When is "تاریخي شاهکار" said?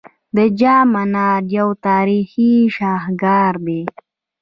1.87-3.53